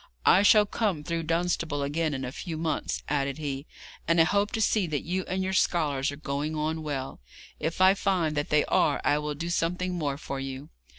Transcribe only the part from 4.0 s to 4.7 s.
'and I hope to